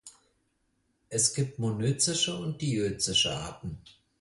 Es 1.09 1.31
gibt 1.35 1.59
monözische 1.59 2.35
und 2.35 2.59
diözische 2.59 3.35
Arten. 3.37 3.77